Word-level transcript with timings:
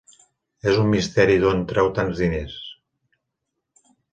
És 0.71 0.79
un 0.83 0.87
misteri 0.93 1.35
d'on 1.45 1.61
treu 1.73 1.91
tants 1.99 2.23
diners. 2.25 2.59